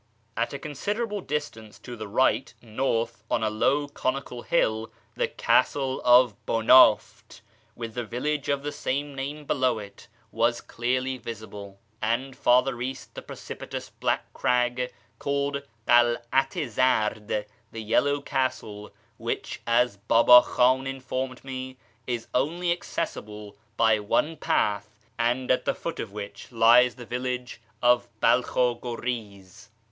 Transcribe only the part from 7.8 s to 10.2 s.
the village of the same name below it,